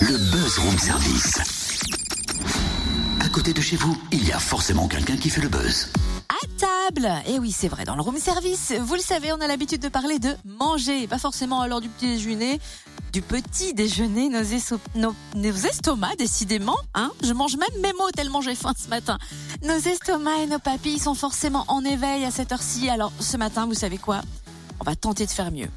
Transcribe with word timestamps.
Le 0.00 0.16
Buzz 0.30 0.58
Room 0.58 0.78
Service. 0.78 1.38
À 3.20 3.28
côté 3.28 3.52
de 3.52 3.60
chez 3.60 3.76
vous, 3.76 3.96
il 4.12 4.26
y 4.26 4.32
a 4.32 4.38
forcément 4.38 4.88
quelqu'un 4.88 5.16
qui 5.16 5.30
fait 5.30 5.40
le 5.40 5.48
buzz. 5.48 5.88
À 6.28 6.46
table 6.58 7.10
Et 7.26 7.38
oui, 7.38 7.52
c'est 7.52 7.68
vrai, 7.68 7.84
dans 7.84 7.94
le 7.96 8.02
room 8.02 8.18
service, 8.18 8.72
vous 8.80 8.94
le 8.94 9.00
savez, 9.00 9.32
on 9.32 9.40
a 9.40 9.46
l'habitude 9.46 9.80
de 9.82 9.88
parler 9.88 10.18
de 10.18 10.34
manger, 10.44 11.06
pas 11.06 11.18
forcément 11.18 11.60
à 11.60 11.68
l'heure 11.68 11.80
du 11.80 11.88
petit 11.88 12.06
déjeuner, 12.16 12.60
du 13.12 13.22
petit 13.22 13.74
déjeuner, 13.74 14.28
nos- 14.94 15.14
nos 15.34 15.52
estomacs, 15.52 16.18
décidément. 16.18 16.76
Hein 16.94 17.10
Je 17.22 17.32
mange 17.32 17.56
même 17.56 17.80
mes 17.82 17.92
mots 17.92 18.10
tellement 18.14 18.40
j'ai 18.40 18.54
faim 18.54 18.72
ce 18.76 18.88
matin. 18.88 19.18
Nos 19.62 19.76
estomacs 19.78 20.40
et 20.42 20.46
nos 20.46 20.58
papilles 20.58 20.98
sont 20.98 21.14
forcément 21.14 21.64
en 21.68 21.84
éveil 21.84 22.24
à 22.24 22.30
cette 22.30 22.52
heure-ci. 22.52 22.88
Alors, 22.88 23.12
ce 23.20 23.36
matin, 23.36 23.66
vous 23.66 23.74
savez 23.74 23.98
quoi? 23.98 24.20
On 24.80 24.84
va 24.84 24.94
tenter 24.96 25.26
de 25.26 25.30
faire 25.30 25.50
mieux. 25.52 25.68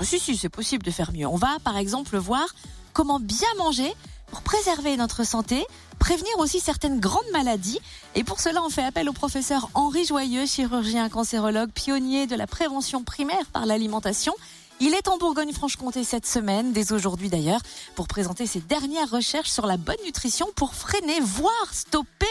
Oh, 0.00 0.04
Si, 0.04 0.18
si, 0.18 0.36
c'est 0.36 0.48
possible 0.48 0.84
de 0.84 0.90
faire 0.90 1.12
mieux. 1.12 1.26
On 1.26 1.36
va, 1.36 1.58
par 1.64 1.76
exemple, 1.76 2.16
voir 2.16 2.46
comment 2.98 3.20
bien 3.20 3.46
manger 3.58 3.94
pour 4.26 4.42
préserver 4.42 4.96
notre 4.96 5.22
santé, 5.22 5.64
prévenir 6.00 6.36
aussi 6.38 6.58
certaines 6.58 6.98
grandes 6.98 7.30
maladies. 7.32 7.78
Et 8.16 8.24
pour 8.24 8.40
cela, 8.40 8.60
on 8.64 8.70
fait 8.70 8.82
appel 8.82 9.08
au 9.08 9.12
professeur 9.12 9.70
Henri 9.74 10.04
Joyeux, 10.04 10.46
chirurgien 10.46 11.08
cancérologue, 11.08 11.70
pionnier 11.70 12.26
de 12.26 12.34
la 12.34 12.48
prévention 12.48 13.04
primaire 13.04 13.46
par 13.52 13.66
l'alimentation. 13.66 14.34
Il 14.80 14.94
est 14.94 15.06
en 15.06 15.16
Bourgogne-Franche-Comté 15.16 16.02
cette 16.02 16.26
semaine, 16.26 16.72
dès 16.72 16.90
aujourd'hui 16.90 17.28
d'ailleurs, 17.28 17.60
pour 17.94 18.08
présenter 18.08 18.46
ses 18.46 18.60
dernières 18.60 19.10
recherches 19.10 19.50
sur 19.50 19.66
la 19.66 19.76
bonne 19.76 20.02
nutrition 20.04 20.48
pour 20.56 20.74
freiner, 20.74 21.20
voire 21.20 21.72
stopper 21.72 22.26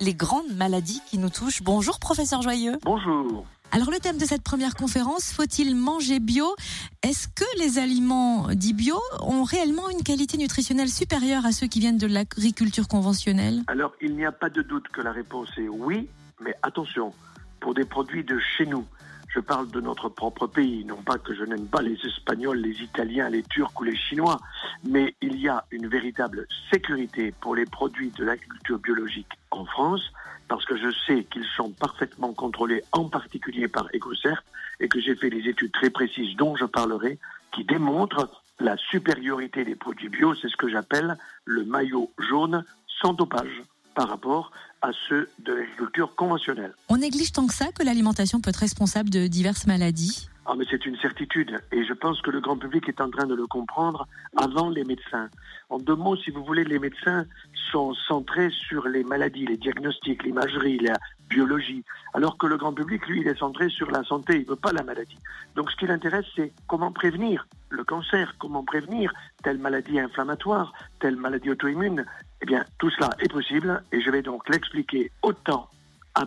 les 0.00 0.12
grandes 0.12 0.54
maladies 0.54 1.00
qui 1.10 1.16
nous 1.16 1.30
touchent. 1.30 1.62
Bonjour 1.62 1.98
professeur 1.98 2.42
Joyeux. 2.42 2.78
Bonjour. 2.82 3.46
Alors 3.72 3.90
le 3.92 3.98
thème 3.98 4.18
de 4.18 4.24
cette 4.24 4.42
première 4.42 4.74
conférence, 4.74 5.32
faut-il 5.32 5.76
manger 5.76 6.18
bio? 6.18 6.56
Est-ce 7.04 7.28
que 7.28 7.44
les 7.60 7.78
aliments 7.78 8.48
dits 8.52 8.72
bio 8.72 9.00
ont 9.20 9.44
réellement 9.44 9.88
une 9.90 10.02
qualité 10.02 10.38
nutritionnelle 10.38 10.88
supérieure 10.88 11.46
à 11.46 11.52
ceux 11.52 11.68
qui 11.68 11.78
viennent 11.78 11.96
de 11.96 12.08
l'agriculture 12.08 12.88
conventionnelle? 12.88 13.62
Alors, 13.68 13.92
il 14.00 14.16
n'y 14.16 14.24
a 14.24 14.32
pas 14.32 14.50
de 14.50 14.62
doute 14.62 14.88
que 14.88 15.00
la 15.00 15.12
réponse 15.12 15.50
est 15.56 15.68
oui, 15.68 16.08
mais 16.40 16.52
attention, 16.64 17.14
pour 17.60 17.74
des 17.74 17.84
produits 17.84 18.24
de 18.24 18.40
chez 18.56 18.66
nous. 18.66 18.84
Je 19.32 19.38
parle 19.38 19.70
de 19.70 19.80
notre 19.80 20.08
propre 20.08 20.48
pays, 20.48 20.84
non 20.84 21.00
pas 21.02 21.18
que 21.18 21.32
je 21.32 21.44
n'aime 21.44 21.68
pas 21.68 21.82
les 21.82 21.96
Espagnols, 22.04 22.58
les 22.58 22.82
Italiens, 22.82 23.28
les 23.28 23.44
Turcs 23.44 23.70
ou 23.78 23.84
les 23.84 23.94
Chinois, 23.94 24.40
mais 24.82 25.14
il 25.22 25.40
y 25.40 25.48
a 25.48 25.64
une 25.70 25.86
véritable 25.86 26.48
sécurité 26.72 27.32
pour 27.40 27.54
les 27.54 27.66
produits 27.66 28.10
de 28.18 28.24
l'agriculture 28.24 28.80
biologique 28.80 29.30
en 29.52 29.64
France, 29.64 30.02
parce 30.50 30.64
que 30.64 30.76
je 30.76 30.90
sais 31.06 31.22
qu'ils 31.30 31.46
sont 31.56 31.70
parfaitement 31.70 32.32
contrôlés, 32.32 32.82
en 32.90 33.08
particulier 33.08 33.68
par 33.68 33.86
EcoCert, 33.94 34.42
et 34.80 34.88
que 34.88 35.00
j'ai 35.00 35.14
fait 35.14 35.30
des 35.30 35.48
études 35.48 35.70
très 35.70 35.90
précises 35.90 36.36
dont 36.36 36.56
je 36.56 36.64
parlerai, 36.64 37.20
qui 37.54 37.62
démontrent 37.62 38.28
la 38.58 38.76
supériorité 38.76 39.64
des 39.64 39.76
produits 39.76 40.08
bio, 40.08 40.34
c'est 40.34 40.48
ce 40.48 40.56
que 40.56 40.68
j'appelle 40.68 41.16
le 41.44 41.64
maillot 41.64 42.10
jaune 42.18 42.64
sans 43.00 43.12
dopage 43.12 43.62
par 43.94 44.08
rapport 44.08 44.50
à 44.82 44.90
ceux 45.08 45.30
de 45.38 45.52
l'agriculture 45.52 46.16
conventionnelle. 46.16 46.74
On 46.88 46.96
néglige 46.96 47.30
tant 47.30 47.46
que 47.46 47.54
ça 47.54 47.70
que 47.70 47.84
l'alimentation 47.84 48.40
peut 48.40 48.50
être 48.50 48.56
responsable 48.56 49.08
de 49.08 49.28
diverses 49.28 49.68
maladies 49.68 50.28
Ah, 50.52 50.56
mais 50.58 50.64
c'est 50.68 50.84
une 50.84 50.96
certitude. 50.96 51.60
Et 51.70 51.84
je 51.84 51.92
pense 51.92 52.20
que 52.22 52.30
le 52.32 52.40
grand 52.40 52.56
public 52.56 52.88
est 52.88 53.00
en 53.00 53.08
train 53.08 53.26
de 53.26 53.36
le 53.36 53.46
comprendre 53.46 54.08
avant 54.36 54.68
les 54.68 54.82
médecins. 54.82 55.28
En 55.68 55.78
deux 55.78 55.94
mots, 55.94 56.16
si 56.16 56.32
vous 56.32 56.42
voulez, 56.42 56.64
les 56.64 56.80
médecins 56.80 57.24
sont 57.70 57.94
centrés 57.94 58.50
sur 58.50 58.88
les 58.88 59.04
maladies, 59.04 59.46
les 59.46 59.56
diagnostics, 59.56 60.24
l'imagerie, 60.24 60.80
la 60.80 60.98
biologie. 61.28 61.84
Alors 62.14 62.36
que 62.36 62.48
le 62.48 62.56
grand 62.56 62.72
public, 62.72 63.06
lui, 63.06 63.20
il 63.20 63.28
est 63.28 63.38
centré 63.38 63.68
sur 63.68 63.92
la 63.92 64.02
santé. 64.02 64.38
Il 64.38 64.42
ne 64.42 64.48
veut 64.48 64.56
pas 64.56 64.72
la 64.72 64.82
maladie. 64.82 65.18
Donc 65.54 65.70
ce 65.70 65.76
qui 65.76 65.86
l'intéresse, 65.86 66.26
c'est 66.34 66.52
comment 66.66 66.90
prévenir 66.90 67.46
le 67.68 67.84
cancer, 67.84 68.34
comment 68.40 68.64
prévenir 68.64 69.12
telle 69.44 69.58
maladie 69.58 70.00
inflammatoire, 70.00 70.72
telle 70.98 71.14
maladie 71.14 71.50
auto-immune. 71.50 72.04
Eh 72.42 72.46
bien, 72.46 72.64
tout 72.80 72.90
cela 72.90 73.10
est 73.20 73.30
possible 73.30 73.84
et 73.92 74.00
je 74.00 74.10
vais 74.10 74.22
donc 74.22 74.48
l'expliquer 74.48 75.12
autant 75.22 75.70
à 76.16 76.24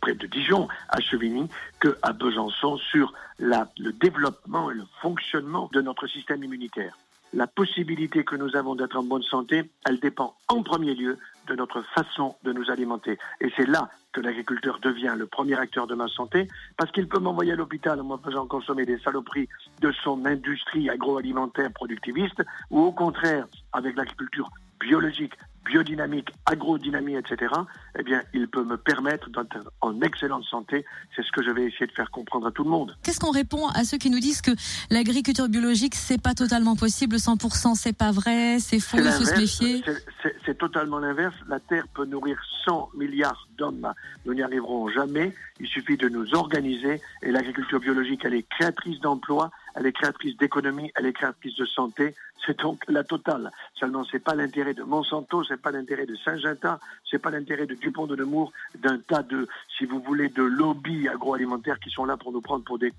près 0.00 0.14
de 0.14 0.26
Dijon, 0.26 0.68
à 0.88 1.00
Chevigny, 1.00 1.48
que 1.78 1.96
à 2.02 2.12
Besançon 2.12 2.76
sur 2.78 3.12
le 3.38 3.92
développement 3.92 4.70
et 4.70 4.74
le 4.74 4.84
fonctionnement 5.00 5.68
de 5.72 5.80
notre 5.80 6.06
système 6.06 6.44
immunitaire. 6.44 6.96
La 7.32 7.46
possibilité 7.46 8.24
que 8.24 8.34
nous 8.34 8.56
avons 8.56 8.74
d'être 8.74 8.96
en 8.96 9.04
bonne 9.04 9.22
santé, 9.22 9.70
elle 9.86 10.00
dépend 10.00 10.34
en 10.48 10.64
premier 10.64 10.94
lieu 10.94 11.16
de 11.46 11.54
notre 11.54 11.80
façon 11.94 12.34
de 12.42 12.52
nous 12.52 12.70
alimenter. 12.72 13.18
Et 13.40 13.52
c'est 13.56 13.68
là 13.68 13.88
que 14.12 14.20
l'agriculteur 14.20 14.80
devient 14.80 15.14
le 15.16 15.26
premier 15.26 15.56
acteur 15.56 15.86
de 15.86 15.94
ma 15.94 16.08
santé, 16.08 16.48
parce 16.76 16.90
qu'il 16.90 17.06
peut 17.06 17.20
m'envoyer 17.20 17.52
à 17.52 17.56
l'hôpital 17.56 18.00
en 18.00 18.04
me 18.04 18.16
faisant 18.16 18.46
consommer 18.46 18.84
des 18.84 18.98
saloperies 18.98 19.48
de 19.80 19.92
son 19.92 20.26
industrie 20.26 20.90
agroalimentaire 20.90 21.70
productiviste, 21.72 22.42
ou 22.70 22.80
au 22.80 22.92
contraire, 22.92 23.46
avec 23.72 23.96
l'agriculture 23.96 24.50
biologique, 24.80 25.34
biodynamique, 25.70 26.30
agrodynamie, 26.46 27.14
etc., 27.14 27.54
eh 27.98 28.02
bien, 28.02 28.22
il 28.34 28.48
peut 28.48 28.64
me 28.64 28.76
permettre 28.76 29.30
d'être 29.30 29.72
en 29.80 30.00
excellente 30.00 30.44
santé. 30.44 30.84
C'est 31.14 31.22
ce 31.22 31.30
que 31.30 31.42
je 31.44 31.50
vais 31.50 31.64
essayer 31.66 31.86
de 31.86 31.92
faire 31.92 32.10
comprendre 32.10 32.48
à 32.48 32.50
tout 32.50 32.64
le 32.64 32.70
monde. 32.70 32.96
Qu'est-ce 33.02 33.20
qu'on 33.20 33.30
répond 33.30 33.68
à 33.68 33.84
ceux 33.84 33.98
qui 33.98 34.10
nous 34.10 34.18
disent 34.18 34.42
que 34.42 34.50
l'agriculture 34.90 35.48
biologique 35.48 35.94
c'est 35.94 36.20
pas 36.20 36.34
totalement 36.34 36.74
possible, 36.74 37.16
100% 37.16 37.74
c'est 37.76 37.96
pas 37.96 38.10
vrai, 38.10 38.58
c'est 38.58 38.80
faux, 38.80 38.98
il 38.98 39.04
faut 39.04 39.24
se 39.24 39.38
méfier? 39.38 39.82
C'est 40.44 40.58
totalement 40.58 40.98
l'inverse. 40.98 41.36
La 41.48 41.60
Terre 41.60 41.86
peut 41.94 42.04
nourrir 42.04 42.38
100 42.64 42.90
milliards 42.96 43.48
d'hommes. 43.56 43.92
Nous 44.26 44.34
n'y 44.34 44.42
arriverons 44.42 44.88
jamais. 44.88 45.34
Il 45.60 45.66
suffit 45.68 45.96
de 45.96 46.08
nous 46.08 46.34
organiser. 46.34 47.00
Et 47.22 47.30
l'agriculture 47.30 47.78
biologique, 47.78 48.24
elle 48.24 48.34
est 48.34 48.48
créatrice 48.48 48.98
d'emplois, 49.00 49.50
elle 49.76 49.86
est 49.86 49.92
créatrice 49.92 50.36
d'économie, 50.36 50.90
elle 50.96 51.06
est 51.06 51.12
créatrice 51.12 51.56
de 51.56 51.66
santé. 51.66 52.14
C'est 52.46 52.58
donc 52.60 52.82
la 52.88 53.04
totale. 53.04 53.50
Seulement, 53.78 54.04
c'est 54.10 54.18
pas 54.18 54.34
l'intérêt 54.34 54.74
de 54.74 54.82
Monsanto, 54.82 55.44
c'est 55.44 55.59
pas 55.60 55.70
l'intérêt 55.70 56.06
de 56.06 56.16
Saint-Gintin, 56.16 56.78
c'est 57.10 57.18
pas 57.18 57.30
l'intérêt 57.30 57.66
de 57.66 57.74
Dupont 57.74 58.06
de 58.06 58.16
Nemours, 58.16 58.52
d'un 58.78 58.98
tas 58.98 59.22
de, 59.22 59.46
si 59.78 59.84
vous 59.84 60.00
voulez, 60.00 60.28
de 60.28 60.42
lobbies 60.42 61.08
agroalimentaires 61.08 61.78
qui 61.80 61.90
sont 61.90 62.04
là 62.04 62.16
pour 62.16 62.32
nous 62.32 62.40
prendre 62.40 62.64
pour 62.64 62.78
des 62.78 62.90